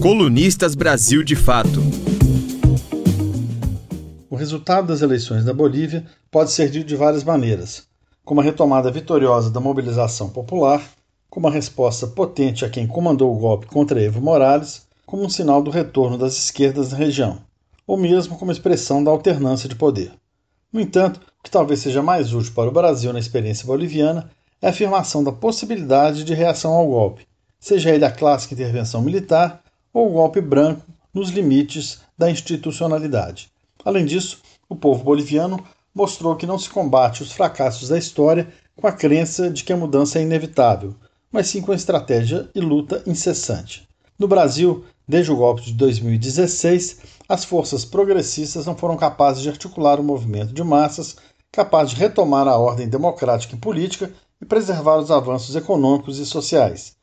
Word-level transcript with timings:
Colunistas 0.00 0.76
Brasil 0.76 1.24
de 1.24 1.34
Fato. 1.34 1.82
O 4.30 4.36
resultado 4.36 4.86
das 4.86 5.02
eleições 5.02 5.44
da 5.44 5.52
Bolívia 5.52 6.06
pode 6.30 6.52
ser 6.52 6.70
dito 6.70 6.86
de 6.86 6.94
várias 6.94 7.24
maneiras, 7.24 7.82
como 8.24 8.40
a 8.40 8.44
retomada 8.44 8.92
vitoriosa 8.92 9.50
da 9.50 9.58
mobilização 9.58 10.30
popular, 10.30 10.80
como 11.28 11.48
a 11.48 11.50
resposta 11.50 12.06
potente 12.06 12.64
a 12.64 12.70
quem 12.70 12.86
comandou 12.86 13.34
o 13.34 13.38
golpe 13.40 13.66
contra 13.66 14.00
Evo 14.00 14.20
Morales, 14.20 14.86
como 15.04 15.24
um 15.24 15.28
sinal 15.28 15.60
do 15.60 15.70
retorno 15.70 16.16
das 16.16 16.38
esquerdas 16.38 16.92
na 16.92 16.96
região, 16.96 17.40
ou 17.84 17.96
mesmo 17.96 18.38
como 18.38 18.52
expressão 18.52 19.02
da 19.02 19.10
alternância 19.10 19.68
de 19.68 19.74
poder. 19.74 20.12
No 20.72 20.80
entanto, 20.80 21.18
o 21.40 21.42
que 21.42 21.50
talvez 21.50 21.80
seja 21.80 22.00
mais 22.00 22.32
útil 22.32 22.52
para 22.54 22.68
o 22.68 22.72
Brasil 22.72 23.12
na 23.12 23.18
experiência 23.18 23.66
boliviana 23.66 24.30
é 24.62 24.68
a 24.68 24.70
afirmação 24.70 25.24
da 25.24 25.32
possibilidade 25.32 26.22
de 26.22 26.34
reação 26.34 26.72
ao 26.72 26.86
golpe, 26.86 27.26
seja 27.58 27.90
ele 27.90 28.04
a 28.04 28.12
clássica 28.12 28.54
intervenção 28.54 29.02
militar 29.02 29.60
ou 29.98 30.10
golpe 30.10 30.40
branco 30.40 30.82
nos 31.12 31.30
limites 31.30 32.00
da 32.16 32.30
institucionalidade. 32.30 33.50
Além 33.84 34.04
disso, 34.04 34.40
o 34.68 34.76
povo 34.76 35.02
boliviano 35.02 35.58
mostrou 35.94 36.36
que 36.36 36.46
não 36.46 36.58
se 36.58 36.70
combate 36.70 37.22
os 37.22 37.32
fracassos 37.32 37.88
da 37.88 37.98
história 37.98 38.48
com 38.76 38.86
a 38.86 38.92
crença 38.92 39.50
de 39.50 39.64
que 39.64 39.72
a 39.72 39.76
mudança 39.76 40.18
é 40.18 40.22
inevitável, 40.22 40.94
mas 41.32 41.48
sim 41.48 41.60
com 41.60 41.74
estratégia 41.74 42.48
e 42.54 42.60
luta 42.60 43.02
incessante. 43.06 43.88
No 44.16 44.28
Brasil, 44.28 44.84
desde 45.06 45.32
o 45.32 45.36
golpe 45.36 45.62
de 45.62 45.72
2016, 45.72 46.98
as 47.28 47.44
forças 47.44 47.84
progressistas 47.84 48.66
não 48.66 48.76
foram 48.76 48.96
capazes 48.96 49.42
de 49.42 49.48
articular 49.48 49.98
um 49.98 50.04
movimento 50.04 50.52
de 50.52 50.62
massas 50.62 51.16
capaz 51.50 51.90
de 51.90 51.96
retomar 51.96 52.46
a 52.46 52.56
ordem 52.56 52.88
democrática 52.88 53.56
e 53.56 53.58
política 53.58 54.12
e 54.40 54.44
preservar 54.44 54.98
os 54.98 55.10
avanços 55.10 55.56
econômicos 55.56 56.18
e 56.18 56.26
sociais. 56.26 56.97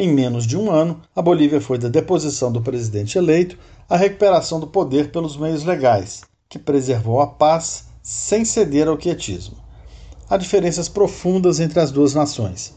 Em 0.00 0.06
menos 0.12 0.46
de 0.46 0.56
um 0.56 0.70
ano, 0.70 1.02
a 1.12 1.20
Bolívia 1.20 1.60
foi 1.60 1.76
da 1.76 1.88
deposição 1.88 2.52
do 2.52 2.62
presidente 2.62 3.18
eleito 3.18 3.58
à 3.88 3.96
recuperação 3.96 4.60
do 4.60 4.68
poder 4.68 5.10
pelos 5.10 5.36
meios 5.36 5.64
legais, 5.64 6.22
que 6.48 6.56
preservou 6.56 7.20
a 7.20 7.26
paz 7.26 7.86
sem 8.00 8.44
ceder 8.44 8.86
ao 8.86 8.96
quietismo. 8.96 9.56
Há 10.30 10.36
diferenças 10.36 10.88
profundas 10.88 11.58
entre 11.58 11.80
as 11.80 11.90
duas 11.90 12.14
nações. 12.14 12.72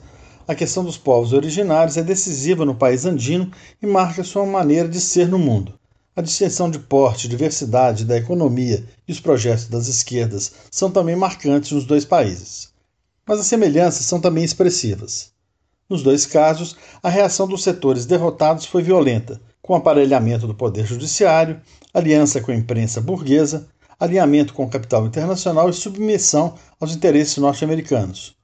A 0.47 0.55
questão 0.55 0.83
dos 0.83 0.97
povos 0.97 1.31
originários 1.31 1.95
é 1.95 2.01
decisiva 2.01 2.65
no 2.65 2.73
país 2.73 3.05
andino 3.05 3.51
e 3.79 3.85
marca 3.85 4.23
sua 4.23 4.43
maneira 4.47 4.89
de 4.89 4.99
ser 4.99 5.27
no 5.27 5.37
mundo. 5.37 5.75
A 6.15 6.21
distinção 6.21 6.71
de 6.71 6.79
porte, 6.79 7.27
diversidade 7.27 8.03
da 8.03 8.17
economia 8.17 8.83
e 9.07 9.11
os 9.11 9.19
projetos 9.19 9.67
das 9.67 9.87
esquerdas 9.87 10.53
são 10.71 10.89
também 10.89 11.15
marcantes 11.15 11.71
nos 11.71 11.85
dois 11.85 12.03
países. 12.03 12.69
Mas 13.27 13.39
as 13.39 13.45
semelhanças 13.45 14.07
são 14.07 14.19
também 14.19 14.43
expressivas. 14.43 15.31
Nos 15.91 16.03
dois 16.03 16.25
casos, 16.25 16.77
a 17.03 17.09
reação 17.09 17.45
dos 17.45 17.63
setores 17.63 18.05
derrotados 18.05 18.65
foi 18.65 18.81
violenta, 18.81 19.41
com 19.61 19.75
aparelhamento 19.75 20.47
do 20.47 20.55
poder 20.55 20.85
judiciário, 20.85 21.59
aliança 21.93 22.39
com 22.39 22.49
a 22.49 22.55
imprensa 22.55 23.01
burguesa, 23.01 23.67
alinhamento 23.99 24.53
com 24.53 24.63
o 24.63 24.69
capital 24.69 25.05
internacional 25.05 25.69
e 25.69 25.73
submissão 25.73 26.55
aos 26.79 26.95
interesses 26.95 27.35
norte-americanos. 27.39 28.37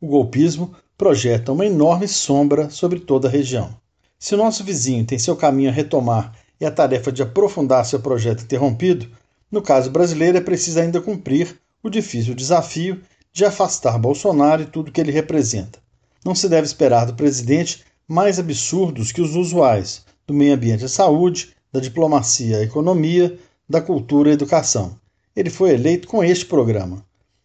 O 0.00 0.06
golpismo 0.06 0.74
projeta 0.96 1.52
uma 1.52 1.66
enorme 1.66 2.08
sombra 2.08 2.70
sobre 2.70 2.98
toda 2.98 3.28
a 3.28 3.30
região. 3.30 3.76
Se 4.18 4.34
o 4.34 4.38
nosso 4.38 4.64
vizinho 4.64 5.04
tem 5.04 5.18
seu 5.18 5.36
caminho 5.36 5.68
a 5.68 5.74
retomar 5.74 6.32
e 6.58 6.64
a 6.64 6.70
tarefa 6.70 7.12
de 7.12 7.22
aprofundar 7.22 7.84
seu 7.84 8.00
projeto 8.00 8.44
interrompido, 8.44 9.06
no 9.52 9.60
caso 9.60 9.90
brasileiro 9.90 10.38
é 10.38 10.40
preciso 10.40 10.80
ainda 10.80 11.02
cumprir 11.02 11.54
o 11.82 11.90
difícil 11.90 12.34
desafio 12.34 13.02
de 13.30 13.44
afastar 13.44 13.98
Bolsonaro 13.98 14.62
e 14.62 14.66
tudo 14.66 14.90
que 14.90 15.02
ele 15.02 15.12
representa 15.12 15.83
não 16.24 16.34
se 16.34 16.48
deve 16.48 16.66
esperar 16.66 17.04
do 17.04 17.14
presidente 17.14 17.84
mais 18.08 18.38
absurdos 18.38 19.12
que 19.12 19.20
os 19.20 19.36
usuais 19.36 20.04
do 20.26 20.32
meio 20.32 20.54
ambiente 20.54 20.84
à 20.84 20.88
saúde, 20.88 21.54
da 21.72 21.80
diplomacia 21.80 22.58
à 22.58 22.62
economia, 22.62 23.38
da 23.68 23.80
cultura 23.80 24.30
à 24.30 24.32
educação. 24.32 24.96
Ele 25.36 25.50
foi 25.50 25.74
eleito 25.74 26.08
com 26.08 26.24
este 26.24 26.46
programa. 26.46 27.04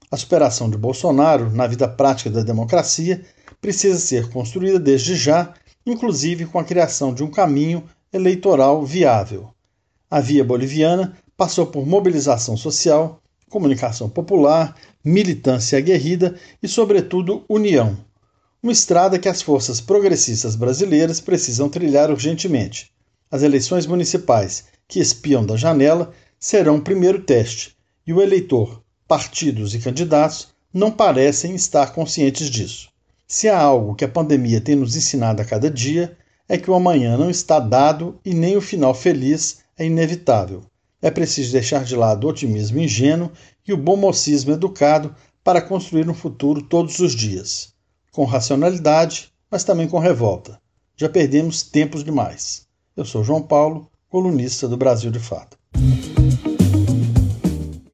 A 0.10 0.18
superação 0.18 0.70
de 0.70 0.78
Bolsonaro 0.78 1.52
na 1.52 1.68
vida 1.68 1.88
prática 1.88 2.30
da 2.30 2.42
democracia 2.42 3.22
precisa 3.60 3.98
ser 4.00 4.30
construída 4.30 4.80
desde 4.80 5.16
já, 5.16 5.54
inclusive 5.86 6.46
com 6.46 6.60
a 6.60 6.64
criação 6.64 7.14
de 7.14 7.24
um 7.24 7.30
caminho 7.30 7.84
eleitoral 8.14 8.86
viável. 8.86 9.50
A 10.10 10.20
via 10.20 10.44
boliviana 10.44 11.18
passou 11.36 11.68
por 11.68 11.86
mobilização 11.86 12.56
social, 12.56 13.22
comunicação 13.50 14.10
popular, 14.10 14.76
militância 15.04 15.78
aguerrida 15.78 16.36
e, 16.62 16.68
sobretudo, 16.68 17.44
união 17.48 17.98
uma 18.62 18.74
estrada 18.74 19.18
que 19.18 19.30
as 19.30 19.42
forças 19.42 19.80
progressistas 19.80 20.54
brasileiras 20.54 21.22
precisam 21.22 21.70
trilhar 21.70 22.12
urgentemente. 22.12 22.92
As 23.32 23.42
eleições 23.42 23.86
municipais, 23.86 24.66
que 24.86 25.00
espiam 25.00 25.46
da 25.46 25.56
janela, 25.56 26.12
serão 26.38 26.76
o 26.76 26.82
primeiro 26.82 27.22
teste, 27.22 27.78
e 28.06 28.12
o 28.12 28.22
eleitor, 28.22 28.84
partidos 29.08 29.74
e 29.74 29.80
candidatos 29.80 30.50
não 30.74 30.92
parecem 30.92 31.56
estar 31.56 31.94
conscientes 31.94 32.50
disso. 32.50 32.90
Se 33.26 33.48
há 33.48 33.58
algo 33.58 33.96
que 33.96 34.04
a 34.04 34.10
pandemia 34.10 34.60
tem 34.60 34.76
nos 34.76 34.94
ensinado 34.94 35.42
a 35.42 35.46
cada 35.46 35.72
dia, 35.72 36.18
é 36.48 36.58
que 36.58 36.70
o 36.70 36.74
amanhã 36.74 37.16
não 37.16 37.30
está 37.30 37.62
dado 37.62 38.20
e 38.26 38.34
nem 38.34 38.58
o 38.58 38.62
final 38.62 38.94
feliz 38.94 39.60
é 39.78 39.86
inevitável. 39.86 40.64
É 41.02 41.10
preciso 41.10 41.54
deixar 41.54 41.86
de 41.86 41.96
lado 41.96 42.28
o 42.28 42.30
otimismo 42.30 42.80
ingênuo 42.80 43.32
e 43.66 43.72
o 43.72 43.78
bom 43.78 43.96
mocismo 43.96 44.52
educado 44.52 45.16
para 45.46 45.62
construir 45.62 46.10
um 46.10 46.14
futuro 46.14 46.62
todos 46.62 47.00
os 47.00 47.16
dias 47.16 47.79
com 48.20 48.26
racionalidade, 48.26 49.32
mas 49.50 49.64
também 49.64 49.88
com 49.88 49.98
revolta. 49.98 50.60
Já 50.98 51.08
perdemos 51.08 51.64
tempos 51.64 52.04
demais. 52.04 52.68
Eu 52.94 53.06
sou 53.06 53.24
João 53.24 53.42
Paulo, 53.42 53.90
colunista 54.10 54.68
do 54.68 54.76
Brasil 54.76 55.10
de 55.10 55.20
Fato. 55.20 55.58